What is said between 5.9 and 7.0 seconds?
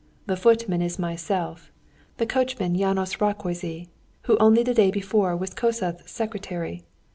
secretary.